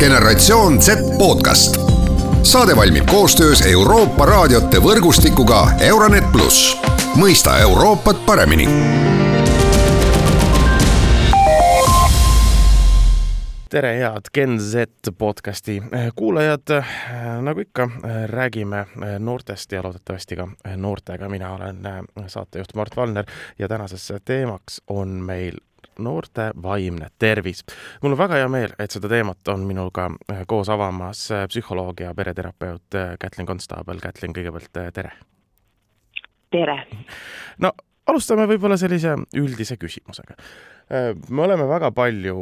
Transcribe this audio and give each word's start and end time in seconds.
Generatsioon 0.00 0.82
Z 0.82 0.88
podcast. 1.18 1.76
saade 2.42 2.76
valmib 2.76 3.04
koostöös 3.06 3.62
Euroopa 3.66 4.26
raadiote 4.26 4.80
võrgustikuga 4.80 5.66
Euronet 5.80 6.24
pluss, 6.32 6.76
mõista 7.20 7.58
Euroopat 7.60 8.24
paremini 8.26 8.64
tere, 13.70 13.92
head 13.98 14.32
Gen 14.34 14.60
Z 14.60 14.74
podcasti 15.18 15.82
kuulajad. 16.16 16.82
nagu 17.42 17.60
ikka, 17.60 17.90
räägime 18.26 18.86
noortest 19.18 19.72
ja 19.72 19.82
loodetavasti 19.82 20.36
ka 20.36 20.48
noortega. 20.76 21.28
mina 21.28 21.52
olen 21.54 21.76
saatejuht 22.26 22.74
Mart 22.74 22.96
Valner 22.96 23.24
ja 23.58 23.68
tänaseks 23.68 24.12
teemaks 24.24 24.82
on 24.88 25.08
meil 25.08 25.60
noorte 26.04 26.50
vaimne 26.62 27.10
tervis. 27.18 27.64
mul 28.02 28.12
on 28.12 28.18
väga 28.18 28.40
hea 28.40 28.48
meel, 28.48 28.74
et 28.78 28.90
seda 28.90 29.08
teemat 29.08 29.48
on 29.48 29.66
minuga 29.68 30.08
koos 30.46 30.68
avamas 30.68 31.28
psühholoog 31.48 32.00
ja 32.00 32.14
pereterapeut 32.14 32.98
Kätlin 33.20 33.46
Konstaabel. 33.46 34.00
Kätlin, 34.00 34.34
kõigepealt 34.36 34.72
tere! 34.92 35.12
tere! 36.50 36.78
no 37.58 37.72
alustame 38.06 38.46
võib-olla 38.50 38.78
sellise 38.80 39.16
üldise 39.38 39.76
küsimusega. 39.76 40.34
me 41.30 41.42
oleme 41.42 41.68
väga 41.68 41.92
palju 41.94 42.36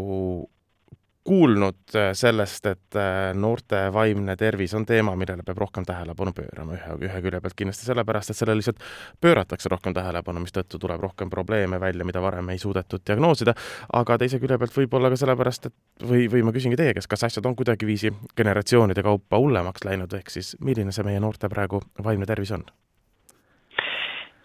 kuulnud 1.29 1.95
äh, 1.95 2.11
sellest, 2.17 2.67
et 2.67 2.97
äh, 2.97 3.35
noorte 3.37 3.81
vaimne 3.93 4.37
tervis 4.41 4.75
on 4.75 4.87
teema, 4.89 5.13
millele 5.19 5.45
peab 5.45 5.61
rohkem 5.61 5.85
tähelepanu 5.89 6.33
pöörama 6.37 6.77
ühe, 6.79 6.97
ühe 7.09 7.21
külje 7.25 7.41
pealt 7.45 7.57
kindlasti 7.59 7.89
sellepärast, 7.89 8.33
et 8.33 8.41
sellele 8.41 8.63
lihtsalt 8.63 8.81
pööratakse 9.21 9.69
rohkem 9.73 9.97
tähelepanu, 9.97 10.43
mistõttu 10.45 10.81
tuleb 10.81 11.05
rohkem 11.05 11.31
probleeme 11.33 11.81
välja, 11.81 12.07
mida 12.09 12.23
varem 12.25 12.49
ei 12.55 12.63
suudetud 12.63 13.05
diagnoosida, 13.07 13.55
aga 14.01 14.19
teise 14.25 14.41
külje 14.41 14.59
pealt 14.63 14.77
võib-olla 14.81 15.13
ka 15.13 15.21
sellepärast, 15.21 15.69
et 15.69 16.09
või, 16.09 16.27
või 16.33 16.45
ma 16.49 16.57
küsingi 16.57 16.81
teie 16.81 16.97
käest, 16.97 17.11
kas 17.13 17.29
asjad 17.29 17.47
on 17.49 17.57
kuidagiviisi 17.59 18.15
generatsioonide 18.37 19.05
kaupa 19.05 19.41
hullemaks 19.43 19.85
läinud, 19.85 20.17
ehk 20.17 20.33
siis 20.33 20.55
milline 20.65 20.97
see 20.97 21.07
meie 21.07 21.21
noorte 21.21 21.53
praegu 21.53 21.85
vaimne 22.05 22.29
tervis 22.29 22.57
on? 22.57 22.65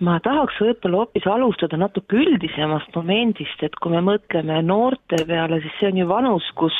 Ma 0.04 0.20
tahaks 0.23 0.59
võib-olla 0.62 1.04
hoopis 1.04 1.26
alustada 1.30 1.80
natuke 1.80 2.18
üldisemast 2.20 2.92
momendist, 2.98 3.64
et 3.64 3.76
kui 3.82 3.94
me 3.94 4.02
mõtleme 4.04 4.59
noorte 4.66 5.23
peale, 5.30 5.62
siis 5.64 5.80
see 5.80 5.92
on 5.94 6.02
ju 6.02 6.08
vanus, 6.09 6.50
kus 6.59 6.78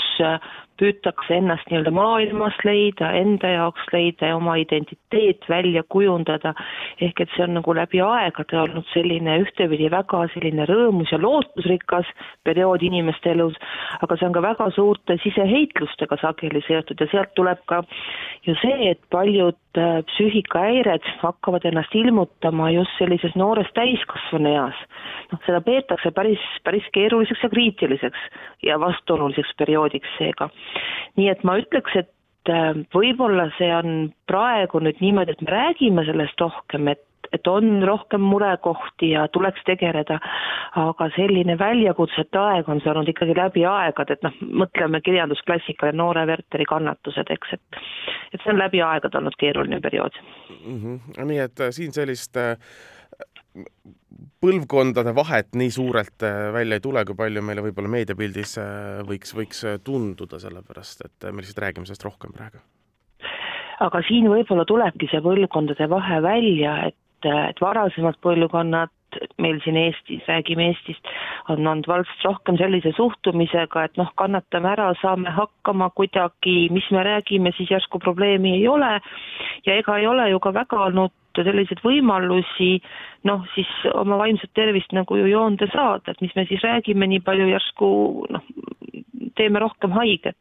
püütakse 0.82 1.38
ennast 1.38 1.70
nii-öelda 1.70 1.92
maailmas 1.94 2.58
leida, 2.66 3.12
enda 3.18 3.52
jaoks 3.54 3.86
leida 3.94 4.32
ja 4.32 4.38
oma 4.38 4.56
identiteet 4.62 5.46
välja 5.50 5.84
kujundada. 5.90 6.54
ehk 7.02 7.22
et 7.22 7.30
see 7.36 7.44
on 7.44 7.54
nagu 7.58 7.76
läbi 7.76 8.02
aegade 8.02 8.58
olnud 8.60 8.86
selline 8.94 9.38
ühtepidi 9.44 9.90
väga 9.92 10.24
selline 10.34 10.66
rõõmus 10.70 11.12
ja 11.12 11.20
lootusrikas 11.22 12.10
periood 12.44 12.82
inimeste 12.82 13.32
elus, 13.32 13.56
aga 14.02 14.18
see 14.18 14.28
on 14.28 14.34
ka 14.34 14.42
väga 14.42 14.70
suurte 14.76 15.18
siseheitlustega 15.24 16.18
sageli 16.22 16.64
seotud 16.68 17.02
ja 17.02 17.08
sealt 17.12 17.34
tuleb 17.36 17.62
ka 17.66 17.84
ju 18.48 18.56
see, 18.62 18.92
et 18.92 19.02
paljud 19.14 19.58
äh, 19.78 20.02
psüühikahäired 20.12 21.06
hakkavad 21.22 21.66
ennast 21.70 21.96
ilmutama 21.96 22.72
just 22.72 22.98
sellises 22.98 23.36
noores 23.36 23.70
täiskasvanu 23.78 24.50
eas. 24.54 24.80
noh, 25.32 25.42
seda 25.46 25.62
peetakse 25.62 26.12
päris, 26.12 26.42
päris 26.64 26.88
keeruliseks 26.94 27.44
ja 27.44 27.50
kriitiliseks 27.50 28.20
ja 28.64 28.80
vastuoluliseks 28.80 29.56
perioodiks 29.58 30.18
seega 30.18 30.50
nii 31.19 31.30
et 31.30 31.44
ma 31.47 31.58
ütleks, 31.61 31.95
et 32.00 32.52
äh, 32.52 32.73
võib-olla 32.95 33.50
see 33.58 33.72
on 33.75 34.11
praegu 34.30 34.81
nüüd 34.83 35.02
niimoodi, 35.03 35.36
et 35.36 35.42
me 35.45 35.55
räägime 35.55 36.05
sellest 36.09 36.42
rohkem, 36.42 36.94
et 36.95 37.03
et 37.33 37.47
on 37.47 37.83
rohkem 37.83 38.22
murekohti 38.22 39.09
ja 39.09 39.28
tuleks 39.33 39.64
tegeleda, 39.66 40.20
aga 40.78 41.08
selline 41.16 41.55
väljakutsete 41.59 42.38
aeg 42.38 42.70
on 42.70 42.81
see 42.81 42.92
olnud 42.92 43.09
ikkagi 43.09 43.33
läbi 43.38 43.66
aegade, 43.66 44.17
et 44.17 44.25
noh, 44.25 44.36
mõtleme 44.64 45.02
kirjandusklassikale 45.02 45.95
Noore 45.97 46.28
Werteri 46.30 46.67
kannatused, 46.70 47.31
eks, 47.33 47.55
et 47.58 47.81
et 48.33 48.42
see 48.42 48.53
on 48.53 48.61
läbi 48.61 48.81
aegade 48.81 49.17
olnud 49.17 49.38
keeruline 49.39 49.80
periood 49.81 50.17
mm. 50.66 50.77
-hmm. 50.83 51.25
nii 51.31 51.39
et 51.39 51.59
äh, 51.59 51.72
siin 51.72 51.94
sellist 51.94 52.38
äh, 52.38 52.58
põlvkondade 54.43 55.14
vahet 55.15 55.55
nii 55.58 55.71
suurelt 55.71 56.25
äh, 56.25 56.49
välja 56.55 56.80
ei 56.80 56.83
tule, 56.83 57.03
kui 57.08 57.17
palju 57.17 57.43
meile 57.45 57.64
võib-olla 57.65 57.91
meediapildis 57.95 58.58
äh, 58.61 59.03
võiks, 59.08 59.36
võiks 59.37 59.64
äh, 59.67 59.77
tunduda, 59.83 60.39
sellepärast 60.41 61.05
et 61.08 61.30
me 61.30 61.43
lihtsalt 61.43 61.64
räägime 61.64 61.87
sellest 61.87 62.08
rohkem 62.08 62.36
praegu. 62.36 62.64
aga 63.83 64.02
siin 64.08 64.27
võib-olla 64.31 64.65
tulebki 64.67 65.09
see 65.11 65.23
põlvkondade 65.23 65.87
vahe 65.91 66.19
välja, 66.25 66.75
et, 66.89 67.30
et 67.30 67.64
varasemad 67.64 68.19
põlvkonnad 68.25 68.91
meil 69.37 69.59
siin 69.64 69.77
Eestis, 69.77 70.23
räägime 70.27 70.71
Eestist, 70.71 71.09
on 71.49 71.61
olnud 71.61 71.87
valdselt 71.87 72.25
rohkem 72.25 72.58
sellise 72.58 72.93
suhtumisega, 72.97 73.85
et 73.85 73.99
noh, 74.02 74.09
kannatame 74.20 74.71
ära, 74.73 74.87
saame 75.02 75.31
hakkama 75.35 75.91
kuidagi, 75.97 76.55
mis 76.73 76.87
me 76.91 77.03
räägime, 77.05 77.53
siis 77.58 77.71
järsku 77.71 78.02
probleemi 78.02 78.55
ei 78.58 78.67
ole 78.67 78.95
ja 79.67 79.77
ega 79.77 79.99
ei 79.99 80.08
ole 80.09 80.31
ju 80.31 80.41
ka 80.43 80.53
väga 80.58 80.81
olnud 80.87 81.14
selliseid 81.42 81.82
võimalusi 81.83 82.76
noh, 83.27 83.45
siis 83.55 83.70
oma 83.94 84.20
vaimset 84.21 84.52
tervist 84.54 84.94
nagu 84.95 85.17
ju 85.17 85.30
joonde 85.32 85.67
saada, 85.73 86.14
et 86.14 86.21
mis 86.21 86.36
me 86.38 86.45
siis 86.49 86.64
räägime, 86.66 87.08
nii 87.10 87.23
palju 87.26 87.48
järsku 87.49 87.88
noh, 88.33 88.45
teeme 89.39 89.64
rohkem 89.64 89.95
haiget. 89.95 90.38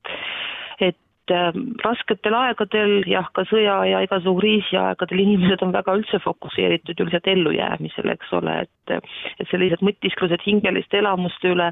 et 0.82 1.30
äh, 1.30 1.52
rasketel 1.84 2.34
aegadel, 2.34 3.04
jah, 3.06 3.28
ka 3.32 3.44
sõja 3.46 3.76
ja 3.86 4.00
igasugu 4.02 4.40
kriisiaegadel 4.40 5.22
inimesed 5.22 5.62
on 5.62 5.72
väga 5.72 5.94
üldse 6.00 6.18
fokusseeritud 6.24 6.98
ju 6.98 7.06
lihtsalt 7.06 7.30
ellujäämisele, 7.30 8.16
eks 8.18 8.32
ole, 8.40 8.56
et 8.66 8.96
et 9.38 9.48
sellised 9.48 9.84
mõtisklused 9.86 10.42
hingeliste 10.44 10.98
elamuste 10.98 11.54
üle, 11.54 11.70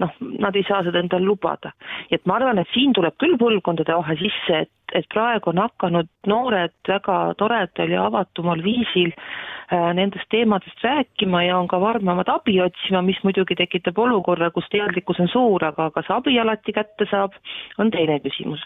noh, 0.00 0.16
nad 0.40 0.56
ei 0.56 0.64
saa 0.66 0.80
seda 0.86 1.02
endale 1.04 1.28
lubada. 1.28 1.74
et 2.10 2.24
ma 2.26 2.40
arvan, 2.40 2.58
et 2.58 2.72
siin 2.74 2.96
tuleb 2.96 3.14
küll 3.20 3.36
põlvkondade 3.38 3.94
vahe 4.00 4.16
sisse, 4.16 4.64
et 4.64 4.72
et 4.94 5.06
praegu 5.12 5.50
on 5.50 5.62
hakanud 5.62 6.08
noored 6.26 6.74
väga 6.88 7.18
toredal 7.38 7.92
ja 7.92 8.06
avatumal 8.06 8.62
viisil 8.64 9.12
äh, 9.12 9.90
nendest 9.94 10.28
teemadest 10.30 10.84
rääkima 10.84 11.42
ja 11.44 11.58
on 11.58 11.68
ka 11.68 11.80
varmemad 11.80 12.28
abi 12.32 12.60
otsima, 12.62 13.02
mis 13.02 13.20
muidugi 13.24 13.56
tekitab 13.58 13.98
olukorra, 13.98 14.50
kus 14.50 14.68
teadlikkus 14.72 15.20
on 15.20 15.30
suur, 15.32 15.64
aga 15.64 15.90
kas 15.94 16.10
abi 16.14 16.38
alati 16.40 16.72
kätte 16.72 17.08
saab, 17.10 17.36
on 17.78 17.90
teine 17.90 18.20
küsimus 18.24 18.64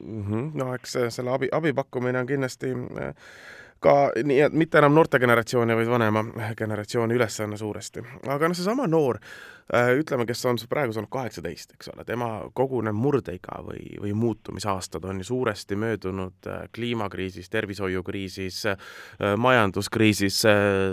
mm. 0.00 0.24
-hmm. 0.24 0.50
no 0.54 0.74
eks 0.74 0.98
selle 1.08 1.30
abi, 1.30 1.48
abi 1.52 1.72
pakkumine 1.72 2.18
on 2.18 2.26
kindlasti 2.26 2.72
äh, 2.72 3.14
ka 3.80 3.96
nii, 4.24 4.38
et 4.46 4.56
mitte 4.56 4.80
enam 4.80 4.94
noorte 4.96 5.18
generatsiooni, 5.22 5.76
vaid 5.76 5.90
vanema 5.90 6.24
generatsiooni 6.56 7.16
ülesanne 7.16 7.58
suuresti. 7.60 8.04
aga 8.26 8.48
noh, 8.48 8.56
seesama 8.56 8.86
noor, 8.90 9.18
äh, 9.74 9.92
ütleme, 10.00 10.26
kes 10.26 10.44
on 10.48 10.58
praegu 10.68 10.94
saanud 10.96 11.10
kaheksateist, 11.12 11.76
eks 11.76 11.92
ole, 11.92 12.04
tema 12.08 12.30
kogune 12.56 12.92
murdeiga 12.96 13.60
või, 13.66 13.98
või 14.00 14.14
muutumisaastad 14.16 15.04
on 15.04 15.20
ju 15.20 15.28
suuresti 15.30 15.76
möödunud 15.76 16.48
äh, 16.48 16.64
kliimakriisis, 16.74 17.50
tervishoiukriisis, 17.52 18.62
äh, 18.72 18.90
majanduskriisis, 19.36 20.42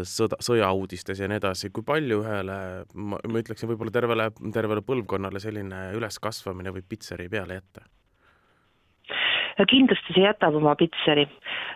sõda, 0.09 0.39
sõjauudistes 0.43 1.23
ja 1.23 1.31
nii 1.31 1.39
edasi, 1.41 1.71
kui 1.73 1.85
palju 1.87 2.21
ühele, 2.23 2.59
ma 2.93 3.23
ütleksin, 3.23 3.71
võib-olla 3.71 3.95
tervele, 3.95 4.29
tervele 4.53 4.85
põlvkonnale 4.85 5.41
selline 5.43 5.89
üleskasvamine 5.97 6.75
võib 6.75 6.89
pitseri 6.89 7.29
peale 7.31 7.61
jätta? 7.61 7.87
Kindlasti 9.69 10.15
see 10.15 10.25
jätab 10.25 10.55
oma 10.59 10.75
pitseri. 10.79 11.27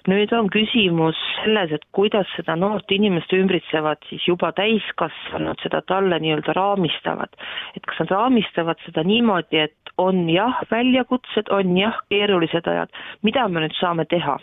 nüüd 0.07 0.31
on 0.33 0.49
küsimus 0.53 1.17
selles, 1.43 1.71
et 1.71 1.85
kuidas 1.91 2.29
seda 2.35 2.55
noort 2.55 2.91
inimest 2.91 3.33
ümbritsevad 3.33 4.01
siis 4.09 4.27
juba 4.27 4.51
täiskasvanud 4.57 5.59
seda 5.63 5.81
talle 5.81 6.19
nii-öelda 6.23 6.55
raamistavad. 6.57 7.33
et 7.75 7.85
kas 7.85 7.99
nad 7.99 8.13
raamistavad 8.15 8.81
seda 8.85 9.03
niimoodi, 9.03 9.57
et 9.67 9.93
on 9.97 10.27
jah, 10.29 10.61
väljakutsed, 10.71 11.49
on 11.49 11.77
jah, 11.77 11.99
keerulised 12.09 12.67
ajad, 12.67 12.89
mida 13.23 13.47
me 13.47 13.65
nüüd 13.65 13.75
saame 13.79 14.05
teha 14.05 14.37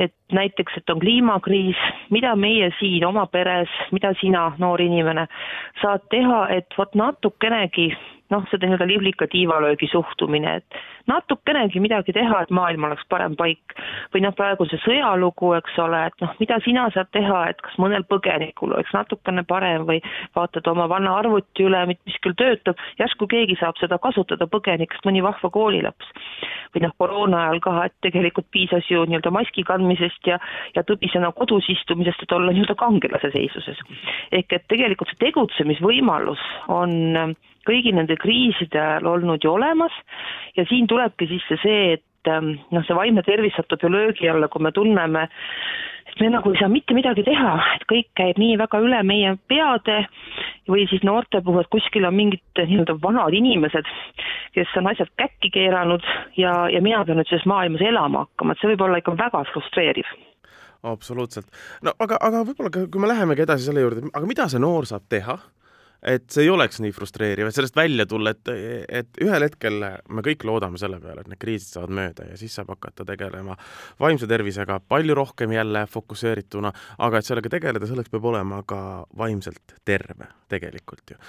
et 0.00 0.14
näiteks, 0.36 0.78
et 0.80 0.90
on 0.90 1.00
kliimakriis, 1.02 1.78
mida 2.10 2.34
meie 2.36 2.70
siin 2.78 3.04
oma 3.06 3.26
peres, 3.26 3.70
mida 3.92 4.14
sina, 4.20 4.50
noor 4.58 4.80
inimene, 4.80 5.26
saad 5.82 6.08
teha, 6.10 6.46
et 6.56 6.78
vot 6.78 6.94
natukenegi 6.98 7.90
noh, 8.32 8.44
seda 8.50 8.66
nii-öelda 8.66 8.86
liblika 8.88 9.26
tiivalöögi 9.30 9.88
suhtumine, 9.92 10.56
et 10.60 10.80
natukenegi 11.10 11.80
midagi 11.82 12.14
teha, 12.16 12.42
et 12.42 12.52
maailm 12.54 12.86
oleks 12.88 13.04
parem 13.10 13.36
paik. 13.36 13.76
või 14.14 14.22
noh, 14.24 14.34
praegu 14.36 14.66
see 14.68 14.80
sõjalugu, 14.84 15.52
eks 15.58 15.78
ole, 15.82 16.00
et 16.08 16.24
noh, 16.24 16.32
mida 16.40 16.58
sina 16.64 16.88
saad 16.94 17.10
teha, 17.16 17.40
et 17.50 17.60
kas 17.64 17.76
mõnel 17.82 18.04
põgenikul 18.08 18.74
oleks 18.74 18.92
natukene 18.94 19.44
parem 19.48 19.86
või 19.88 20.00
vaatad 20.36 20.68
oma 20.72 20.88
vana 20.88 21.14
arvuti 21.20 21.66
üle, 21.66 21.84
mis 21.90 22.18
küll 22.24 22.36
töötab, 22.38 22.80
järsku 23.00 23.28
keegi 23.30 23.56
saab 23.60 23.80
seda 23.80 23.98
kasutada 24.02 24.48
põgenikest, 24.48 25.04
mõni 25.08 25.24
vahva 25.24 25.50
koolilaps. 25.50 26.12
või 26.74 26.86
noh, 26.86 26.92
koroona 26.98 27.42
ajal 27.46 27.60
ka, 27.60 27.72
et 27.84 27.94
tegelikult 28.00 28.48
piisas 28.50 28.86
ju 28.88 29.04
nii-öelda 29.04 29.30
maski 29.34 29.64
kandmisest 29.68 30.21
ja, 30.26 30.38
ja 30.76 30.84
tõbisena 30.86 31.32
kodus 31.36 31.68
istumisest, 31.72 32.22
et 32.22 32.32
olla 32.32 32.52
nii-öelda 32.52 32.76
kangelase 32.80 33.32
seisuses. 33.34 33.78
ehk 34.32 34.52
et 34.52 34.66
tegelikult 34.68 35.12
see 35.12 35.26
tegutsemisvõimalus 35.26 36.42
on 36.68 37.36
kõigi 37.68 37.92
nende 37.94 38.16
kriiside 38.18 38.80
ajal 38.80 39.06
olnud 39.14 39.44
ju 39.44 39.52
olemas 39.52 39.94
ja 40.56 40.66
siin 40.68 40.88
tulebki 40.90 41.28
sisse 41.30 41.58
see, 41.62 41.98
et 41.98 42.30
ähm, 42.30 42.56
noh, 42.74 42.84
see 42.86 42.96
vaimne 42.98 43.22
tervis 43.26 43.54
satub 43.56 43.82
ju 43.82 43.90
löögi 43.92 44.28
alla, 44.28 44.48
kui 44.48 44.62
me 44.62 44.72
tunneme 44.72 45.28
et 46.12 46.20
me 46.20 46.28
nagu 46.32 46.50
ei 46.52 46.58
saa 46.60 46.68
mitte 46.68 46.94
midagi 46.96 47.24
teha, 47.24 47.52
et 47.76 47.86
kõik 47.88 48.10
käib 48.18 48.40
nii 48.40 48.58
väga 48.60 48.80
üle 48.84 49.00
meie 49.06 49.36
peade 49.48 50.02
või 50.70 50.84
siis 50.90 51.02
noorte 51.06 51.40
puhul, 51.44 51.62
et 51.62 51.72
kuskil 51.72 52.06
on 52.06 52.14
mingid 52.16 52.42
nii-öelda 52.58 52.96
vanad 53.02 53.34
inimesed, 53.34 53.88
kes 54.56 54.74
on 54.78 54.90
asjad 54.92 55.10
käkki 55.20 55.50
keeranud 55.54 56.04
ja, 56.38 56.52
ja 56.72 56.82
mina 56.84 57.04
pean 57.06 57.18
nüüd 57.20 57.30
selles 57.30 57.48
maailmas 57.50 57.82
elama 57.86 58.26
hakkama, 58.26 58.54
et 58.54 58.62
see 58.62 58.70
võib 58.72 58.86
olla 58.86 59.00
ikka 59.02 59.16
väga 59.18 59.42
frustreeriv. 59.52 60.12
Absoluutselt. 60.82 61.46
no 61.86 61.94
aga, 62.02 62.18
aga 62.20 62.42
võib-olla 62.46 62.70
kui 62.74 63.02
me 63.02 63.10
lähemegi 63.10 63.44
edasi 63.44 63.68
selle 63.68 63.84
juurde, 63.84 64.08
aga 64.10 64.26
mida 64.26 64.48
see 64.50 64.62
noor 64.62 64.88
saab 64.90 65.06
teha 65.10 65.38
et 66.02 66.24
see 66.34 66.46
ei 66.46 66.50
oleks 66.50 66.80
nii 66.82 66.92
frustreeriv, 66.94 67.48
et 67.48 67.56
sellest 67.56 67.76
välja 67.76 68.06
tulla, 68.10 68.32
et, 68.34 68.50
et 69.02 69.20
ühel 69.22 69.46
hetkel 69.46 69.78
me 70.10 70.24
kõik 70.26 70.44
loodame 70.48 70.80
selle 70.80 70.98
peale, 71.02 71.22
et 71.22 71.30
need 71.30 71.40
kriisid 71.42 71.76
saavad 71.76 71.94
mööda 71.98 72.26
ja 72.32 72.38
siis 72.40 72.56
saab 72.58 72.72
hakata 72.74 73.06
tegelema 73.08 73.56
vaimse 74.02 74.26
tervisega 74.30 74.80
palju 74.88 75.16
rohkem 75.18 75.54
jälle 75.54 75.84
fokusseerituna, 75.90 76.72
aga 77.06 77.20
et 77.20 77.28
sellega 77.28 77.52
tegeleda, 77.56 77.88
selleks 77.90 78.12
peab 78.12 78.26
olema 78.32 78.62
ka 78.66 78.80
vaimselt 79.18 79.76
terve 79.84 80.30
tegelikult 80.52 81.14
ju. 81.14 81.20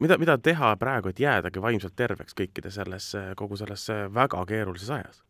mida, 0.00 0.18
mida 0.18 0.38
teha 0.38 0.76
praegu, 0.80 1.12
et 1.12 1.20
jäädagi 1.20 1.62
vaimselt 1.62 1.96
terveks 1.96 2.38
kõikide 2.38 2.72
selles, 2.72 3.12
kogu 3.36 3.60
selles 3.60 3.88
väga 4.14 4.46
keerulises 4.48 4.90
ajas? 4.90 5.22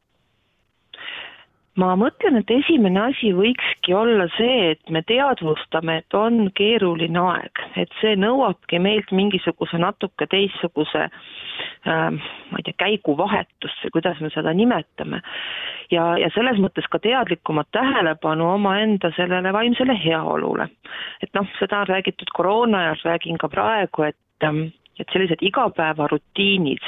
Ma 1.81 1.93
mõtlen, 1.97 2.37
et 2.41 2.51
esimene 2.53 3.01
asi 3.09 3.33
võikski 3.37 3.95
olla 3.97 4.27
see, 4.37 4.73
et 4.75 4.91
me 4.93 5.03
teadvustame, 5.09 6.01
et 6.03 6.17
on 6.17 6.51
keeruline 6.57 7.21
aeg, 7.21 7.63
et 7.81 7.93
see 8.01 8.17
nõuabki 8.21 8.81
meilt 8.83 9.13
mingisuguse 9.15 9.81
natuke 9.81 10.29
teistsuguse 10.31 11.07
äh, 11.07 12.11
ma 12.13 12.61
ei 12.61 12.67
tea, 12.67 12.77
käiguvahetust 12.85 13.87
või 13.87 13.95
kuidas 13.97 14.21
me 14.21 14.31
seda 14.35 14.53
nimetame. 14.57 15.23
ja, 15.91 16.13
ja 16.21 16.29
selles 16.35 16.61
mõttes 16.61 16.89
ka 16.93 17.01
teadlikumat 17.03 17.71
tähelepanu 17.73 18.51
omaenda 18.55 19.13
sellele 19.17 19.53
vaimsele 19.53 19.97
heaolule. 20.05 20.69
et 21.23 21.33
noh, 21.35 21.49
seda 21.59 21.81
on 21.81 21.91
räägitud 21.95 22.35
koroona 22.37 22.85
ajal, 22.85 23.01
räägin 23.05 23.39
ka 23.39 23.49
praegu, 23.49 24.11
et 24.13 24.45
ähm, 24.45 24.69
et 25.01 25.09
sellised 25.13 25.41
igapäevarutiinid 25.41 26.85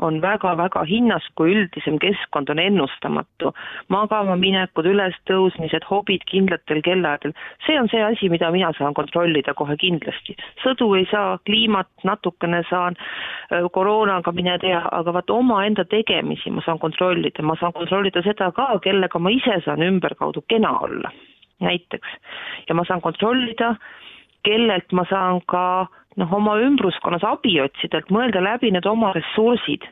on 0.00 0.20
väga-väga 0.22 0.82
hinnas, 0.88 1.24
kui 1.36 1.52
üldisem 1.54 1.98
keskkond 2.00 2.50
on 2.50 2.58
ennustamatu. 2.58 3.52
magama 3.88 4.36
minekud, 4.36 4.86
ülestõusmised, 4.86 5.84
hobid 5.90 6.24
kindlatel 6.30 6.82
kelladel, 6.82 7.32
see 7.66 7.78
on 7.80 7.88
see 7.92 8.02
asi, 8.04 8.28
mida 8.28 8.50
mina 8.50 8.72
saan 8.78 8.94
kontrollida 8.94 9.54
kohe 9.54 9.76
kindlasti. 9.76 10.36
sõdu 10.64 10.94
ei 10.98 11.06
saa, 11.10 11.38
kliimat 11.46 11.88
natukene 12.04 12.62
saan, 12.70 12.96
koroonaga 13.72 14.32
mine 14.32 14.58
tea, 14.58 14.82
aga 14.92 15.12
vaat 15.12 15.30
omaenda 15.30 15.84
tegemisi 15.84 16.50
ma 16.50 16.62
saan 16.64 16.78
kontrollida, 16.78 17.42
ma 17.42 17.56
saan 17.60 17.72
kontrollida 17.72 18.22
seda 18.22 18.50
ka, 18.52 18.72
kellega 18.82 19.18
ma 19.18 19.30
ise 19.30 19.60
saan 19.64 19.82
ümberkaudu 19.82 20.44
kena 20.48 20.78
olla, 20.78 21.12
näiteks. 21.60 22.08
ja 22.68 22.74
ma 22.74 22.84
saan 22.84 23.00
kontrollida, 23.00 23.74
kellelt 24.42 24.92
ma 24.92 25.04
saan 25.10 25.40
ka 25.46 25.86
noh, 26.18 26.32
oma 26.34 26.56
ümbruskonnas 26.58 27.24
abi 27.26 27.54
otsida, 27.62 28.00
et 28.00 28.12
mõelda 28.12 28.42
läbi 28.42 28.72
need 28.74 28.86
oma 28.88 29.12
ressursid. 29.14 29.86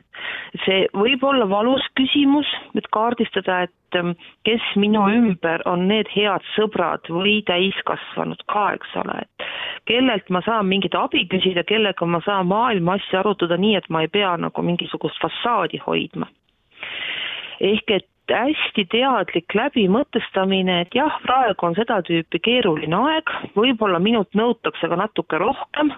see 0.65 0.89
võib 0.97 1.23
olla 1.23 1.47
valus 1.49 1.85
küsimus, 1.95 2.49
et 2.75 2.87
kaardistada, 2.91 3.61
et 3.69 3.99
ähm, 3.99 4.17
kes 4.45 4.65
minu 4.77 5.05
ümber 5.15 5.63
on 5.71 5.87
need 5.89 6.11
head 6.11 6.43
sõbrad 6.57 7.07
või 7.09 7.39
täiskasvanud 7.47 8.43
ka, 8.51 8.73
eks 8.75 8.97
ole, 8.99 9.21
et 9.23 9.49
kellelt 9.87 10.29
ma 10.31 10.43
saan 10.43 10.67
mingit 10.67 10.95
abi 10.99 11.27
küsida, 11.31 11.63
kellega 11.65 12.07
ma 12.07 12.21
saan 12.27 12.51
maailma 12.51 12.99
asju 12.99 13.21
arutada 13.21 13.57
nii, 13.57 13.77
et 13.79 13.89
ma 13.89 14.03
ei 14.03 14.11
pea 14.11 14.35
nagu 14.37 14.63
mingisugust 14.63 15.21
fassaadi 15.23 15.79
hoidma. 15.87 16.27
ehk 17.61 17.91
et 17.91 18.07
hästi 18.35 18.85
teadlik 18.93 19.55
läbimõtestamine, 19.55 20.81
et 20.85 20.97
jah, 20.97 21.15
praegu 21.25 21.69
on 21.69 21.77
seda 21.79 22.01
tüüpi 22.07 22.41
keeruline 22.45 22.97
aeg, 22.97 23.33
võib-olla 23.57 24.01
minult 24.03 24.35
nõutakse 24.39 24.91
ka 24.91 24.99
natuke 25.01 25.41
rohkem, 25.41 25.93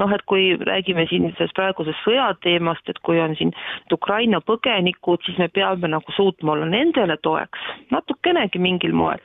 noh 0.00 0.14
et 0.16 0.24
kui 0.30 0.48
räägime 0.68 1.06
siin 1.10 1.28
sellest 1.36 1.56
praegusest 1.56 2.02
sõjateemast, 2.04 2.88
et 2.88 3.00
kui 3.06 3.20
on 3.20 3.36
siin 3.38 3.52
Ukraina 3.92 4.40
põgenikud, 4.40 5.22
siis 5.26 5.38
me 5.42 5.48
peame 5.48 5.90
nagu 5.92 6.16
suutma 6.16 6.56
olla 6.56 6.68
nendele 6.70 7.18
toeks, 7.22 7.70
natukenegi 7.94 8.58
mingil 8.58 8.96
moel. 8.96 9.22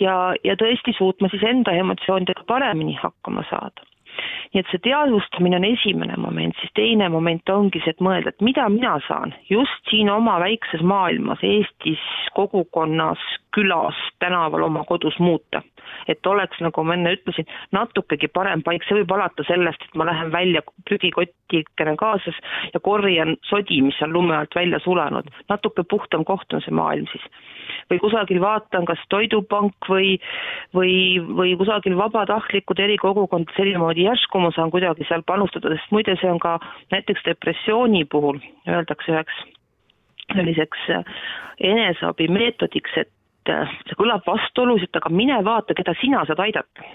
ja, 0.00 0.34
ja 0.44 0.56
tõesti 0.56 0.94
suutma 0.96 1.28
siis 1.28 1.42
enda 1.42 1.74
emotsioonidega 1.74 2.46
paremini 2.46 2.98
hakkama 3.02 3.44
saada 3.50 3.86
nii 4.52 4.62
et 4.62 4.70
see 4.72 4.82
teadvustamine 4.88 5.58
on 5.60 5.66
esimene 5.68 6.16
moment, 6.20 6.56
siis 6.60 6.72
teine 6.78 7.08
moment 7.12 7.52
ongi 7.52 7.82
see, 7.84 7.94
et 7.94 8.04
mõelda, 8.04 8.32
et 8.32 8.44
mida 8.44 8.68
mina 8.72 8.96
saan 9.08 9.34
just 9.50 9.90
siin 9.90 10.10
oma 10.12 10.38
väikses 10.42 10.82
maailmas, 10.82 11.42
Eestis, 11.44 12.02
kogukonnas, 12.36 13.22
külas, 13.54 13.96
tänaval, 14.18 14.62
oma 14.62 14.84
kodus 14.84 15.18
muuta. 15.18 15.62
et 16.08 16.26
oleks, 16.26 16.60
nagu 16.60 16.82
ma 16.84 16.94
enne 16.94 17.14
ütlesin, 17.16 17.46
natukegi 17.72 18.28
parem 18.32 18.62
paik, 18.64 18.84
see 18.84 18.96
võib 18.98 19.12
alata 19.16 19.44
sellest, 19.48 19.82
et 19.84 19.96
ma 19.96 20.04
lähen 20.08 20.30
välja 20.32 20.60
prügikotikene 20.88 21.94
kaasas 22.00 22.36
ja 22.74 22.80
korjan 22.80 23.36
sodi, 23.48 23.80
mis 23.84 23.96
on 24.04 24.12
lume 24.12 24.36
alt 24.36 24.54
välja 24.56 24.80
sulanud, 24.84 25.28
natuke 25.48 25.84
puhtam 25.88 26.24
koht 26.28 26.52
on 26.52 26.64
see 26.64 26.74
maailm 26.76 27.08
siis. 27.12 27.24
Või 27.88 28.00
kusagil 28.00 28.40
vaatan, 28.40 28.84
kas 28.88 29.00
Toidupank 29.12 29.88
või, 29.88 30.16
või, 30.76 30.92
või 31.40 31.54
kusagil 31.60 31.96
vabatahtlikud 31.96 32.80
erikogukond, 32.84 33.52
selline 33.56 33.80
moodi 33.80 34.07
järsku 34.08 34.40
ma 34.42 34.50
saan 34.56 34.72
kuidagi 34.74 35.06
seal 35.08 35.22
panustada, 35.26 35.74
sest 35.74 35.92
muide, 35.94 36.16
see 36.20 36.30
on 36.30 36.40
ka 36.42 36.58
näiteks 36.94 37.24
depressiooni 37.28 38.04
puhul 38.10 38.40
öeldakse 38.68 39.12
üheks 39.14 39.44
selliseks 40.34 40.88
eneseabimeetodiks, 41.64 42.96
et 43.00 43.12
see 43.48 43.96
kõlab 43.98 44.26
vastuoluliselt, 44.26 44.96
aga 44.98 45.12
mine 45.12 45.38
vaata, 45.44 45.76
keda 45.76 45.94
sina 46.00 46.24
saad 46.28 46.42
aidata. 46.44 46.88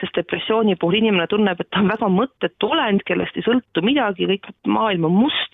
Sest 0.00 0.18
depressiooni 0.18 0.74
puhul 0.76 0.98
inimene 0.98 1.24
tunneb, 1.30 1.60
et 1.60 1.70
ta 1.70 1.80
on 1.80 1.88
väga 1.88 2.08
mõttetu 2.12 2.68
olend, 2.74 3.04
kellest 3.08 3.38
ei 3.38 3.46
sõltu 3.46 3.84
midagi, 3.86 4.26
kõik 4.28 4.50
maailm 4.68 5.06
on 5.08 5.14
must, 5.22 5.45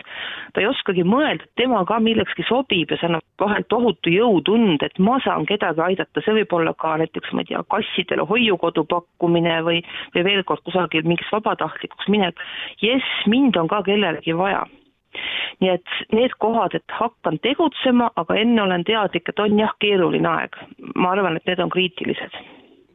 ta 0.53 0.61
ei 0.61 0.69
oskagi 0.69 1.03
mõelda, 1.07 1.45
et 1.47 1.61
tema 1.63 1.81
ka 1.89 1.97
millekski 2.03 2.45
sobib 2.47 2.91
ja 2.93 2.99
see 2.99 3.09
annab 3.09 3.25
vahel 3.41 3.65
tohutu 3.73 4.13
jõutunde, 4.13 4.85
et 4.85 5.01
ma 5.01 5.17
saan 5.25 5.47
kedagi 5.49 5.81
aidata, 5.81 6.21
see 6.21 6.35
võib 6.39 6.53
olla 6.57 6.75
ka 6.77 6.95
näiteks, 7.01 7.33
ma 7.33 7.43
ei 7.43 7.49
tea, 7.49 7.63
kassidele 7.73 8.27
hoiukodu 8.29 8.85
pakkumine 8.89 9.59
või, 9.65 9.81
või 10.15 10.25
veel 10.29 10.45
kord 10.47 10.63
kusagil 10.67 11.05
mingiks 11.09 11.33
vabatahtlikuks 11.33 12.09
minek, 12.13 12.39
jess, 12.85 13.27
mind 13.33 13.57
on 13.59 13.71
ka 13.71 13.81
kellelegi 13.89 14.37
vaja. 14.37 14.65
Nii 15.61 15.69
et 15.69 15.97
need 16.13 16.33
kohad, 16.41 16.73
et 16.73 16.97
hakkan 16.97 17.37
tegutsema, 17.45 18.09
aga 18.17 18.37
enne 18.41 18.63
olen 18.63 18.85
teadlik, 18.87 19.29
et 19.29 19.39
on 19.41 19.61
jah, 19.61 19.73
keeruline 19.81 20.29
aeg. 20.29 20.57
ma 20.95 21.13
arvan, 21.13 21.37
et 21.37 21.49
need 21.49 21.61
on 21.61 21.73
kriitilised 21.73 22.41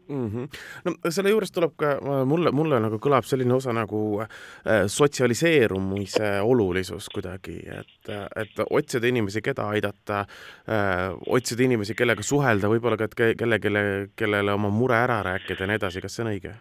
mm. 0.08 0.28
-hmm. 0.28 0.48
no 0.84 1.10
selle 1.10 1.30
juures 1.30 1.52
tuleb 1.52 1.74
ka 1.76 1.94
mulle, 2.26 2.52
mulle 2.52 2.80
nagu 2.80 2.98
kõlab 3.02 3.26
selline 3.28 3.54
osa 3.54 3.72
nagu 3.76 4.20
äh, 4.22 4.86
sotsialiseerumise 4.86 6.38
olulisus 6.42 7.08
kuidagi, 7.14 7.58
et, 7.80 8.12
et 8.36 8.64
otsida 8.70 9.06
inimesi, 9.06 9.42
keda 9.42 9.68
aidata 9.74 10.20
äh,, 10.20 11.12
otsida 11.26 11.64
inimesi, 11.64 11.94
kellega 11.94 12.22
suhelda, 12.22 12.68
võib-olla 12.68 12.96
ka, 12.96 13.04
et 13.04 13.36
kellelegi, 13.38 13.74
kellele 14.16 14.52
oma 14.52 14.70
mure 14.70 14.96
ära 14.96 15.22
rääkida 15.22 15.64
ja 15.64 15.70
nii 15.70 15.80
edasi, 15.82 16.00
kas 16.04 16.16
see 16.16 16.24
on 16.26 16.32
õige? 16.32 16.56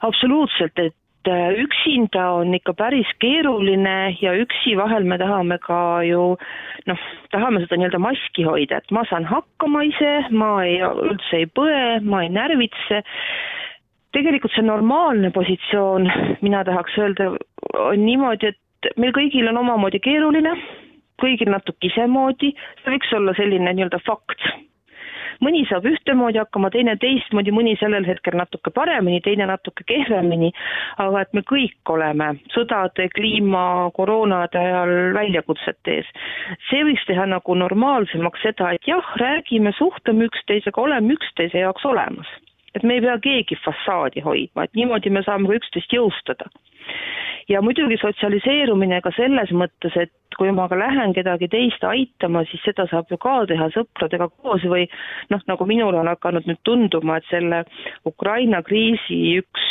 absoluutselt, 0.00 0.78
et 0.78 0.96
Äh, 1.28 1.52
üksinda 1.60 2.30
on 2.32 2.54
ikka 2.56 2.72
päris 2.72 3.08
keeruline 3.20 4.16
ja 4.22 4.32
üksi 4.40 4.72
vahel 4.78 5.04
me 5.04 5.18
tahame 5.20 5.58
ka 5.60 6.00
ju 6.08 6.22
noh, 6.88 7.02
tahame 7.28 7.60
seda 7.60 7.76
nii-öelda 7.76 8.00
maski 8.00 8.46
hoida, 8.46 8.78
et 8.80 8.94
ma 8.96 9.02
saan 9.10 9.26
hakkama 9.28 9.82
ise, 9.84 10.12
ma 10.32 10.48
ei, 10.64 10.78
üldse 10.80 11.42
ei 11.42 11.50
põe, 11.60 12.00
ma 12.00 12.22
ei 12.24 12.32
närvitse. 12.32 13.02
tegelikult 14.16 14.56
see 14.56 14.64
normaalne 14.64 15.28
positsioon, 15.30 16.08
mina 16.40 16.64
tahaks 16.64 16.96
öelda, 16.98 17.28
on 17.76 18.00
niimoodi, 18.00 18.54
et 18.54 18.90
meil 18.96 19.12
kõigil 19.12 19.52
on 19.52 19.60
omamoodi 19.60 20.00
keeruline, 20.00 20.56
kõigil 21.20 21.52
natuke 21.52 21.92
isemoodi, 21.92 22.54
see 22.80 22.96
võiks 22.96 23.12
olla 23.12 23.36
selline 23.36 23.76
nii-öelda 23.76 24.00
fakt 24.08 24.48
mõni 25.44 25.62
saab 25.68 25.86
ühtemoodi 25.90 26.40
hakkama, 26.40 26.70
teine 26.74 26.96
teistmoodi, 27.00 27.54
mõni 27.54 27.76
sellel 27.80 28.06
hetkel 28.08 28.36
natuke 28.38 28.72
paremini, 28.74 29.20
teine 29.24 29.48
natuke 29.50 29.86
kehvemini, 29.88 30.52
aga 31.02 31.24
et 31.24 31.32
me 31.36 31.44
kõik 31.46 31.94
oleme 31.94 32.32
sõdade, 32.54 33.08
kliima, 33.16 33.64
koroonade 33.96 34.60
ajal 34.60 34.94
väljakutsete 35.16 35.96
ees. 36.00 36.12
see 36.68 36.84
võiks 36.86 37.06
teha 37.08 37.26
nagu 37.30 37.54
normaalsemaks 37.54 38.46
seda, 38.46 38.74
et 38.76 38.86
jah, 38.88 39.16
räägime, 39.22 39.72
suhtleme 39.78 40.28
üksteisega, 40.30 40.80
oleme 40.80 41.16
üksteise 41.18 41.66
jaoks 41.66 41.84
olemas 41.84 42.30
et 42.74 42.82
me 42.86 42.98
ei 42.98 43.04
pea 43.04 43.18
keegi 43.22 43.58
fassaadi 43.64 44.22
hoidma, 44.24 44.64
et 44.64 44.78
niimoodi 44.78 45.10
me 45.10 45.24
saame 45.26 45.50
ka 45.50 45.60
üksteist 45.60 45.94
jõustada. 45.96 46.50
Ja 47.50 47.62
muidugi 47.66 47.96
sotsialiseerumine 47.98 49.00
ka 49.02 49.10
selles 49.16 49.50
mõttes, 49.50 49.96
et 49.98 50.12
kui 50.38 50.52
ma 50.54 50.68
ka 50.70 50.78
lähen 50.78 51.14
kedagi 51.16 51.48
teist 51.50 51.82
aitama, 51.84 52.44
siis 52.46 52.62
seda 52.62 52.86
saab 52.90 53.10
ju 53.10 53.18
ka 53.20 53.40
teha 53.50 53.66
sõpradega 53.74 54.28
koos 54.30 54.62
või 54.70 54.86
noh, 55.34 55.42
nagu 55.50 55.66
minul 55.66 55.98
on 55.98 56.10
hakanud 56.12 56.46
nüüd 56.46 56.60
tunduma, 56.64 57.18
et 57.18 57.26
selle 57.30 57.64
Ukraina 58.06 58.62
kriisi 58.62 59.18
üks 59.42 59.66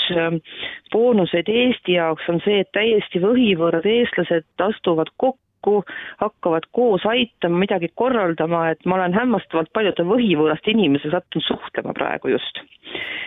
boonuseid 0.92 1.50
Eesti 1.50 1.96
jaoks 1.96 2.28
on 2.30 2.42
see, 2.44 2.60
et 2.66 2.72
täiesti 2.76 3.24
võhivõõrad 3.24 3.88
eestlased 3.88 4.68
astuvad 4.68 5.14
kokku 5.16 5.49
kokku, 5.62 5.84
hakkavad 6.18 6.68
koos 6.72 7.06
aitama, 7.06 7.60
midagi 7.60 7.90
korraldama, 7.96 8.70
et 8.70 8.86
ma 8.86 8.96
olen 8.96 9.14
hämmastavalt 9.14 9.72
paljude 9.74 10.06
võhivõõraste 10.08 10.72
inimesega 10.72 11.20
sattunud 11.20 11.48
suhtlema 11.48 11.94
praegu 11.94 12.36
just. 12.36 12.62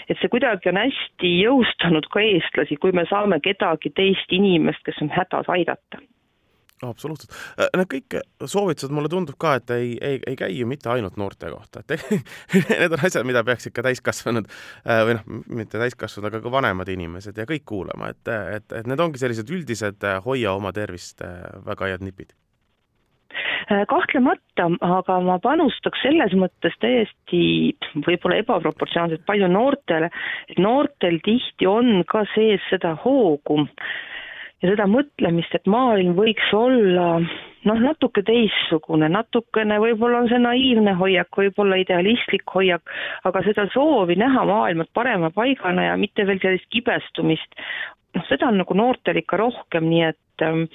et 0.09 0.19
see 0.19 0.29
kuidagi 0.29 0.69
on 0.69 0.77
hästi 0.81 1.29
jõustanud 1.45 2.09
ka 2.11 2.21
eestlasi, 2.21 2.77
kui 2.77 2.93
me 2.93 3.05
saame 3.09 3.39
kedagi 3.41 3.93
teist 3.95 4.33
inimest, 4.33 4.83
kes 4.85 4.99
on 5.03 5.13
hädas, 5.15 5.49
aidata 5.49 6.01
absoluutselt. 6.87 7.33
Äh, 7.57 7.71
need 7.79 7.91
kõik 7.93 8.19
soovitused, 8.51 8.93
mulle 8.95 9.11
tundub 9.13 9.39
ka, 9.41 9.57
et 9.61 9.73
ei, 9.75 9.95
ei, 10.03 10.21
ei 10.27 10.37
käi 10.39 10.53
ju 10.57 10.69
mitte 10.69 10.91
ainult 10.93 11.19
noorte 11.21 11.51
kohta, 11.53 11.83
et 11.83 11.97
need 12.83 12.93
on 12.93 13.07
asjad, 13.07 13.27
mida 13.29 13.45
peaksid 13.47 13.75
ka 13.77 13.85
täiskasvanud 13.87 14.51
äh, 14.51 15.03
või 15.09 15.19
noh, 15.19 15.27
mitte 15.63 15.81
täiskasvanud, 15.83 16.31
aga 16.31 16.43
ka 16.45 16.55
vanemad 16.55 16.93
inimesed 16.93 17.39
ja 17.39 17.49
kõik 17.49 17.67
kuulama, 17.69 18.13
et, 18.15 18.33
et, 18.59 18.79
et 18.81 18.91
need 18.91 19.03
ongi 19.03 19.23
sellised 19.23 19.51
üldised 19.53 20.09
äh, 20.09 20.21
hoia 20.25 20.55
oma 20.59 20.75
tervist 20.77 21.23
väga 21.67 21.93
head 21.93 22.05
nipid 22.05 22.35
kahtlemata, 23.89 24.67
aga 24.85 25.15
ma 25.25 25.39
panustaks 25.41 26.03
selles 26.05 26.35
mõttes 26.37 26.75
täiesti 26.83 27.73
võib-olla 28.05 28.41
ebaproportsionaalselt 28.43 29.23
palju 29.25 29.49
noortele, 29.49 30.11
et 30.51 30.59
noortel 30.61 31.21
tihti 31.25 31.69
on 31.71 32.03
ka 32.11 32.27
sees 32.35 32.65
seda 32.69 32.93
hoogu 33.05 33.63
ja 34.63 34.71
seda 34.71 34.87
mõtlemist, 34.91 35.55
et 35.57 35.67
maailm 35.71 36.15
võiks 36.19 36.53
olla 36.55 37.09
noh, 37.69 37.81
natuke 37.83 38.25
teistsugune, 38.27 39.09
natukene 39.13 39.79
võib-olla 39.83 40.23
on 40.23 40.31
see 40.31 40.41
naiivne 40.43 40.95
hoiak, 40.99 41.31
võib-olla 41.39 41.79
idealistlik 41.83 42.47
hoiak, 42.55 42.95
aga 43.29 43.43
seda 43.47 43.69
soovi 43.75 44.17
näha 44.21 44.45
maailma 44.49 44.87
parema 44.95 45.33
paigana 45.35 45.91
ja 45.91 45.99
mitte 46.01 46.27
veel 46.29 46.41
sellist 46.43 46.69
kibestumist, 46.75 47.59
noh, 48.17 48.27
seda 48.31 48.51
on 48.51 48.61
nagu 48.63 48.77
noortel 48.79 49.23
ikka 49.23 49.41
rohkem, 49.41 49.89
nii 49.91 50.05
et 50.11 50.47
ähm, 50.47 50.67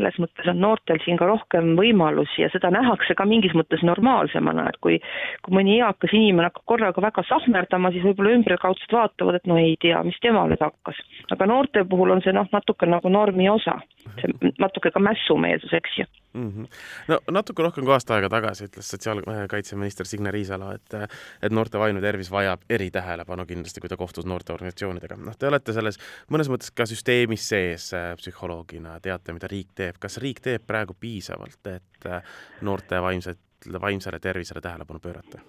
selles 0.00 0.18
mõttes 0.22 0.48
on 0.48 0.60
noortel 0.60 1.00
siin 1.04 1.18
ka 1.20 1.28
rohkem 1.28 1.74
võimalusi 1.78 2.44
ja 2.44 2.48
seda 2.52 2.70
nähakse 2.72 3.14
ka 3.18 3.26
mingis 3.28 3.54
mõttes 3.56 3.82
normaalsemana, 3.86 4.68
et 4.70 4.78
kui 4.80 4.98
kui 5.44 5.56
mõni 5.56 5.78
eakas 5.78 6.14
inimene 6.16 6.48
hakkab 6.48 6.66
korraga 6.72 7.04
väga 7.04 7.24
sahmerdama, 7.28 7.92
siis 7.92 8.06
võib-olla 8.08 8.34
ümberkaudsed 8.38 8.94
vaatavad, 8.96 9.40
et 9.40 9.50
no 9.50 9.58
ei 9.60 9.76
tea, 9.80 10.00
mis 10.06 10.18
temal 10.24 10.50
nüüd 10.50 10.64
hakkas. 10.64 11.00
aga 11.30 11.46
noorte 11.46 11.84
puhul 11.84 12.16
on 12.16 12.24
see 12.24 12.34
noh, 12.36 12.48
natuke 12.52 12.88
nagu 12.88 13.12
normi 13.12 13.48
osa, 13.52 13.78
see 14.20 14.52
natuke 14.58 14.92
ka 14.94 15.02
mässumeelsus, 15.02 15.76
eks 15.76 16.00
ju 16.00 16.08
mm. 16.32 16.50
-hmm. 16.50 16.66
no 17.08 17.18
natuke 17.30 17.62
rohkem 17.62 17.84
kui 17.84 17.92
aasta 17.94 18.14
aega 18.14 18.28
tagasi 18.28 18.68
ütles 18.68 18.90
sotsiaalkaitseminister 18.94 20.06
Signe 20.06 20.30
Riisalo, 20.30 20.72
et 20.72 20.96
et 21.42 21.52
noorte 21.52 21.78
vaimne 21.78 22.00
tervis 22.00 22.30
vajab 22.30 22.64
eritähelepanu 22.70 23.46
kindlasti, 23.46 23.80
kui 23.80 23.88
ta 23.88 23.96
kohtus 23.96 24.26
noorteorganisatsioonidega. 24.26 25.16
noh, 25.16 25.36
te 25.36 25.48
olete 25.48 25.72
selles 25.72 25.98
mõnes 26.30 26.50
mõttes 26.52 26.72
ka 26.74 26.86
süsteemis 26.86 27.48
sees 27.48 27.92
äh, 27.94 28.14
psühholoogina, 28.16 29.00
teate, 29.00 29.32
mida 29.32 29.48
riik 29.50 29.72
teeb. 29.74 29.96
kas 30.00 30.18
riik 30.18 30.40
teeb 30.40 30.66
praegu 30.66 30.94
piisavalt, 31.00 31.66
et 31.66 32.06
äh, 32.06 32.22
noorte 32.60 33.02
vaimset, 33.02 33.38
vaimsele 33.80 34.18
tervisele 34.18 34.60
tähelepanu 34.60 35.00
pöörata? 35.00 35.40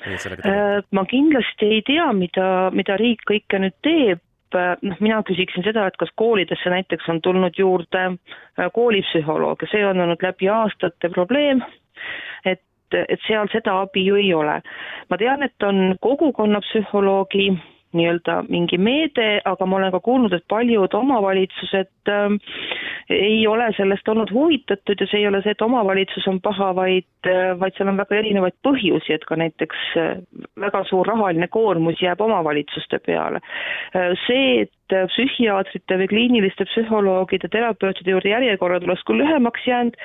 Äh, 0.00 0.82
ma 0.90 1.04
kindlasti 1.04 1.66
ei 1.76 1.82
tea, 1.84 2.12
mida, 2.16 2.70
mida 2.72 2.96
riik 2.96 3.24
kõike 3.28 3.58
nüüd 3.60 3.76
teeb, 3.84 4.22
noh, 4.56 5.00
mina 5.00 5.22
küsiksin 5.26 5.64
seda, 5.66 5.86
et 5.86 5.96
kas 6.00 6.12
koolidesse 6.16 6.70
näiteks 6.70 7.08
on 7.08 7.20
tulnud 7.22 7.58
juurde 7.58 8.04
äh, 8.06 8.70
koolipsühholooge, 8.74 9.68
see 9.70 9.84
on 9.86 10.00
olnud 10.00 10.22
läbi 10.22 10.48
aastate 10.48 11.10
probleem, 11.14 11.62
et, 12.44 12.62
et 13.00 13.20
seal 13.26 13.50
seda 13.52 13.80
abi 13.84 14.06
ju 14.06 14.18
ei 14.20 14.32
ole. 14.34 14.60
ma 15.10 15.18
tean, 15.18 15.42
et 15.42 15.66
on 15.66 15.96
kogukonnapsühholoogi 16.00 17.50
nii-öelda 17.92 18.44
mingi 18.48 18.78
meede, 18.78 19.40
aga 19.44 19.66
ma 19.66 19.76
olen 19.76 19.92
ka 19.92 20.00
kuulnud, 20.00 20.32
et 20.32 20.46
paljud 20.48 20.94
omavalitsused 20.94 22.12
äh, 22.12 22.36
ei 23.10 23.46
ole 23.46 23.70
sellest 23.76 24.08
olnud 24.08 24.30
huvitatud 24.30 25.00
ja 25.00 25.08
see 25.10 25.24
ei 25.24 25.28
ole 25.28 25.42
see, 25.42 25.54
et 25.56 25.64
omavalitsus 25.66 26.28
on 26.30 26.40
paha, 26.40 26.70
vaid, 26.78 27.19
vaid 27.60 27.76
seal 27.76 27.90
on 27.92 28.00
väga 28.00 28.18
erinevaid 28.20 28.56
põhjusi, 28.66 29.14
et 29.14 29.24
ka 29.28 29.36
näiteks 29.40 29.86
äh, 30.00 30.12
väga 30.60 30.84
suur 30.88 31.08
rahaline 31.08 31.48
koormus 31.52 32.02
jääb 32.02 32.20
omavalitsuste 32.24 33.00
peale. 33.06 33.42
Äh, 33.94 34.12
see, 34.26 34.66
et 34.66 34.74
psühhiaatrite 34.90 36.00
või 36.00 36.10
kliiniliste 36.10 36.66
psühholoogide, 36.66 37.48
terapeutide 37.52 38.10
juurde 38.10 38.32
järjekorrad 38.32 38.86
oleks 38.88 39.04
küll 39.06 39.22
lühemaks 39.22 39.66
jäänud, 39.68 39.98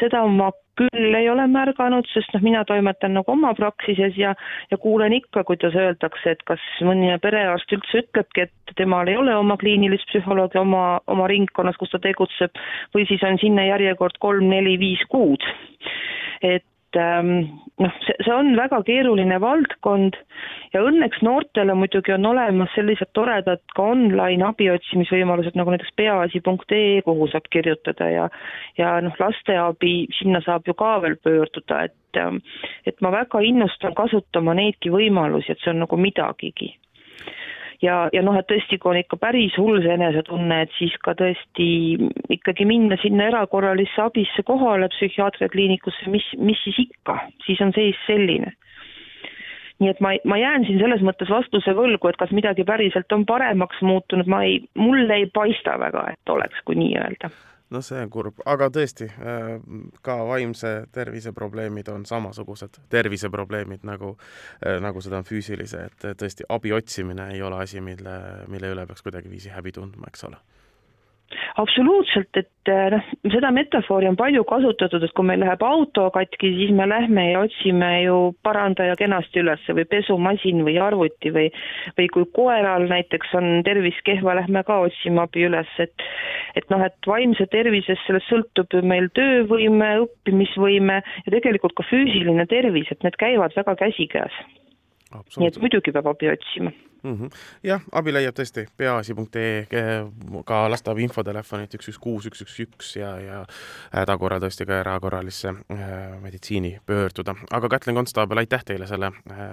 seda 0.00 0.22
ma 0.24 0.48
küll 0.80 1.16
ei 1.16 1.28
ole 1.30 1.44
märganud, 1.52 2.06
sest 2.12 2.32
noh, 2.34 2.42
mina 2.44 2.62
toimetan 2.68 3.12
nagu 3.16 3.34
oma 3.34 3.52
praksises 3.56 4.16
ja 4.16 4.34
ja 4.70 4.78
kuulen 4.80 5.12
ikka, 5.12 5.44
kuidas 5.44 5.76
öeldakse, 5.76 6.32
et 6.32 6.42
kas 6.48 6.62
mõni 6.86 7.12
perearst 7.22 7.72
üldse 7.76 8.04
ütlebki, 8.04 8.46
et 8.46 8.74
temal 8.78 9.08
ei 9.10 9.18
ole 9.20 9.34
oma 9.36 9.58
kliinilist 9.60 10.08
psühholoogi 10.10 10.60
oma, 10.62 11.00
oma 11.12 11.28
ringkonnas, 11.28 11.76
kus 11.80 11.92
ta 11.92 12.00
tegutseb, 12.02 12.56
või 12.96 13.04
siis 13.10 13.24
on 13.28 13.36
sinna 13.42 13.66
järjekord 13.68 14.16
kolm, 14.24 14.48
neli, 14.48 14.78
viis 14.80 15.04
kuud. 15.12 15.44
Et 16.42 16.98
ähm, 16.98 17.30
noh, 17.80 17.92
see, 18.06 18.16
see 18.24 18.34
on 18.34 18.52
väga 18.58 18.82
keeruline 18.86 19.38
valdkond 19.40 20.18
ja 20.74 20.82
õnneks 20.84 21.22
noortele 21.24 21.74
muidugi 21.78 22.14
on 22.14 22.26
olemas 22.32 22.72
sellised 22.76 23.12
toredad 23.16 23.62
ka 23.76 23.86
online 23.94 24.44
abi 24.46 24.68
otsimisvõimalused, 24.72 25.56
nagu 25.58 25.74
näiteks 25.74 25.94
peaasi.ee, 26.00 27.02
kuhu 27.06 27.28
saab 27.32 27.48
kirjutada 27.54 28.10
ja 28.12 28.28
ja 28.80 28.94
noh, 29.04 29.16
lasteabi, 29.20 29.94
sinna 30.18 30.42
saab 30.44 30.68
ju 30.68 30.76
ka 30.78 30.94
veel 31.04 31.16
pöörduda, 31.24 31.84
et 31.88 32.20
ähm, 32.20 32.42
et 32.86 33.00
ma 33.00 33.12
väga 33.14 33.40
innustan 33.46 33.96
kasutama 33.98 34.56
neidki 34.58 34.92
võimalusi, 34.92 35.52
et 35.52 35.64
see 35.64 35.72
on 35.74 35.84
nagu 35.86 36.00
midagigi 36.00 36.74
ja, 37.82 37.96
ja 38.14 38.22
noh, 38.24 38.36
et 38.38 38.48
tõesti, 38.50 38.78
kui 38.80 38.92
on 38.92 39.00
ikka 39.00 39.18
päris 39.20 39.56
hull 39.60 39.82
see 39.82 39.94
enesetunne, 39.96 40.62
et 40.64 40.74
siis 40.78 40.94
ka 41.04 41.14
tõesti 41.18 41.68
ikkagi 42.32 42.66
minna 42.68 42.98
sinna 43.02 43.28
erakorralisse 43.32 44.02
abisse 44.04 44.44
kohale 44.46 44.88
psühhiaatriakliinikusse, 44.94 46.10
mis, 46.14 46.26
mis 46.38 46.60
siis 46.64 46.82
ikka, 46.86 47.18
siis 47.46 47.62
on 47.64 47.74
seis 47.76 47.98
selline. 48.06 48.54
Nii 49.82 49.90
et 49.90 50.02
ma, 50.04 50.12
ma 50.28 50.38
jään 50.38 50.66
siin 50.68 50.78
selles 50.78 51.02
mõttes 51.02 51.30
vastuse 51.32 51.74
võlgu, 51.74 52.10
et 52.10 52.18
kas 52.20 52.30
midagi 52.30 52.64
päriselt 52.64 53.10
on 53.12 53.24
paremaks 53.26 53.80
muutunud, 53.82 54.28
ma 54.30 54.44
ei, 54.46 54.60
mulle 54.78 55.22
ei 55.22 55.30
paista 55.34 55.74
väga, 55.80 56.12
et 56.14 56.36
oleks, 56.36 56.62
kui 56.66 56.78
nii 56.78 56.94
öelda 57.02 57.32
no 57.72 57.82
see 57.84 58.00
on 58.04 58.10
kurb, 58.12 58.40
aga 58.48 58.68
tõesti, 58.72 59.08
äh, 59.08 59.52
ka 60.04 60.18
vaimse 60.28 60.72
tervise 60.92 61.32
probleemid 61.36 61.88
on 61.92 62.06
samasugused. 62.08 62.80
Terviseprobleemid 62.92 63.86
nagu, 63.88 64.14
äh, 64.60 64.78
nagu 64.84 65.02
seda 65.04 65.22
on 65.22 65.28
füüsilise, 65.28 65.86
et 65.90 66.08
tõesti 66.20 66.48
abi 66.48 66.72
otsimine 66.76 67.32
ei 67.34 67.42
ole 67.42 67.62
asi, 67.64 67.80
mille, 67.80 68.18
mille 68.52 68.74
üle 68.74 68.86
peaks 68.86 69.04
kuidagiviisi 69.06 69.54
häbi 69.54 69.72
tundma, 69.78 70.12
eks 70.12 70.28
ole 70.30 70.40
absoluutselt, 71.60 72.30
et 72.36 72.70
eh, 72.70 72.88
noh, 72.94 73.08
seda 73.32 73.50
metafoori 73.54 74.08
on 74.10 74.18
palju 74.18 74.44
kasutatud, 74.48 75.02
et 75.04 75.14
kui 75.16 75.26
meil 75.28 75.42
läheb 75.42 75.62
auto 75.66 76.08
katki, 76.14 76.52
siis 76.58 76.72
me 76.76 76.86
lähme 76.90 77.24
ja 77.30 77.42
otsime 77.44 77.90
ju 78.04 78.18
parandaja 78.46 78.96
kenasti 79.00 79.42
üles 79.42 79.64
või 79.68 79.86
pesumasin 79.90 80.62
või 80.66 80.76
arvuti 80.82 81.32
või 81.34 81.48
või 81.98 82.08
kui 82.14 82.28
koeral 82.36 82.86
näiteks 82.90 83.34
on 83.38 83.50
tervis 83.66 83.98
kehva, 84.06 84.36
lähme 84.40 84.64
ka 84.68 84.82
otsime 84.86 85.24
abi 85.24 85.48
üles, 85.48 85.72
et 85.82 86.06
et 86.58 86.68
noh, 86.70 86.84
et 86.84 87.08
vaimse 87.08 87.46
tervisest, 87.52 88.04
sellest 88.06 88.28
sõltub 88.28 88.72
ju 88.76 88.82
meil 88.84 89.08
töövõime, 89.16 89.92
õppimisvõime 90.04 91.00
ja 91.00 91.34
tegelikult 91.34 91.76
ka 91.78 91.86
füüsiline 91.88 92.46
tervis, 92.50 92.90
et 92.92 93.04
need 93.06 93.16
käivad 93.20 93.56
väga 93.56 93.76
käsikäes. 93.86 94.40
nii 95.38 95.48
et 95.48 95.60
muidugi 95.60 95.92
peab 95.92 96.08
abi 96.08 96.32
otsima 96.32 96.72
mm. 97.02 97.16
-hmm. 97.16 97.30
jah, 97.62 97.80
abi 97.92 98.12
leiab 98.12 98.34
tõesti 98.36 98.66
peaasi.ee, 98.76 99.66
ka 100.44 100.70
lasteabi 100.70 101.02
infotelefonid 101.02 101.74
üks, 101.74 101.88
üks, 101.88 101.98
kuus, 101.98 102.26
üks, 102.26 102.42
üks, 102.42 102.58
üks 102.60 102.96
ja, 102.96 103.12
ja 103.20 103.44
hädakorral 103.92 104.40
tõesti 104.42 104.66
ka 104.66 104.80
erakorralisse 104.80 105.48
äh, 105.48 105.86
meditsiini 106.22 106.78
pöörduda. 106.86 107.34
aga 107.50 107.68
Kätlin 107.68 107.94
Konstaabel, 107.94 108.38
aitäh 108.38 108.64
teile 108.64 108.86
selle 108.86 109.12
äh, 109.30 109.46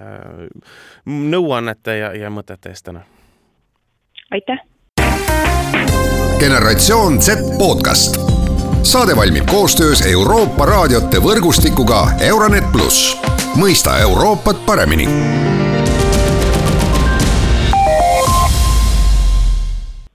nõuannete 1.06 1.96
ja, 1.98 2.12
ja 2.14 2.30
mõtete 2.30 2.74
eest 2.74 2.84
täna! 2.84 3.04
aitäh! 4.30 4.58
generatsioon 6.40 7.22
Z 7.22 7.58
podcast. 7.58 8.16
saade 8.82 9.16
valmib 9.16 9.46
koostöös 9.46 10.06
Euroopa 10.06 10.66
raadiote 10.66 11.18
võrgustikuga 11.18 12.06
Euronet 12.20 12.72
pluss, 12.72 13.16
mõista 13.56 13.98
Euroopat 13.98 14.66
paremini 14.66 15.69